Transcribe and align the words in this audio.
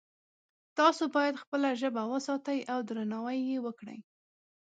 تاسو 0.77 1.03
باید 1.15 1.41
خپله 1.43 1.69
ژبه 1.81 2.03
وساتئ 2.13 2.59
او 2.73 2.79
درناوی 2.87 3.39
یې 3.49 3.57
وکړئ 3.65 3.99